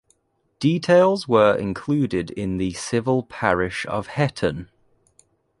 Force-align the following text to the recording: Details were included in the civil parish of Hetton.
Details 0.59 1.27
were 1.27 1.55
included 1.55 2.31
in 2.31 2.57
the 2.57 2.73
civil 2.73 3.21
parish 3.21 3.85
of 3.85 4.07
Hetton. 4.07 4.69